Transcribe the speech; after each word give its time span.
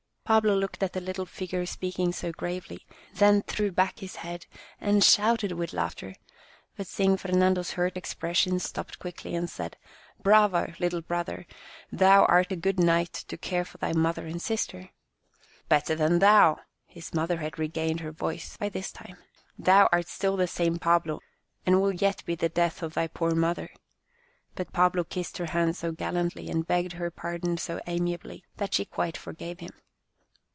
78 0.31 0.33
Our 0.33 0.55
Little 0.55 0.69
Spanish 0.69 0.71
Cousin 0.71 0.71
Pablo 0.71 0.83
looked 0.83 0.83
at 0.83 0.93
the 0.93 1.07
little 1.07 1.25
figure 1.25 1.65
speaking 1.65 2.13
so 2.13 2.31
gravely, 2.31 2.85
then 3.15 3.41
threw 3.41 3.69
back 3.69 3.99
his 3.99 4.15
head 4.15 4.45
and 4.79 5.03
shouted 5.03 5.51
with 5.51 5.73
laughter, 5.73 6.15
but 6.77 6.87
seeing 6.87 7.17
Fernando's 7.17 7.71
hurt 7.71 7.97
expression, 7.97 8.57
stopped 8.57 8.97
quickly, 8.97 9.35
and 9.35 9.49
said:" 9.49 9.75
Bravo, 10.23 10.71
little 10.79 11.01
brother, 11.01 11.45
thou 11.91 12.23
art 12.27 12.49
a 12.49 12.55
good 12.55 12.79
knight 12.79 13.11
to 13.27 13.35
care 13.35 13.65
for 13.65 13.77
thy 13.79 13.91
mother 13.91 14.25
and 14.25 14.41
sister!"" 14.41 14.91
Better 15.67 15.95
than 15.95 16.19
thou!" 16.19 16.61
His 16.85 17.13
mother 17.13 17.39
had 17.39 17.59
re 17.59 17.67
gained 17.67 17.99
her 17.99 18.13
voice 18.13 18.55
by 18.55 18.69
this 18.69 18.89
time." 18.93 19.17
Thou 19.67 19.89
art 19.91 20.07
still 20.07 20.37
the 20.37 20.47
same 20.47 20.79
Pablo, 20.79 21.19
and 21.65 21.81
will 21.81 21.91
yet 21.93 22.23
be 22.23 22.35
the 22.35 22.47
death 22.47 22.81
of 22.81 22.93
thy 22.93 23.07
poor 23.07 23.35
mother," 23.35 23.69
but 24.55 24.71
Pablo 24.71 25.03
kissed 25.03 25.39
her 25.39 25.47
hand 25.47 25.75
so 25.75 25.91
gallantly, 25.91 26.49
and 26.49 26.65
begged 26.65 26.93
her 26.93 27.11
pardon 27.11 27.57
so 27.57 27.81
amiably, 27.85 28.45
that 28.55 28.73
she 28.73 28.85
quite 28.85 29.17
forgave 29.17 29.59
him. 29.59 29.71